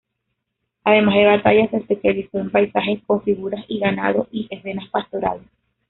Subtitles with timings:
[0.83, 5.45] Además de batallas, se especializó en paisajes con figuras y ganado y escenas pastorales.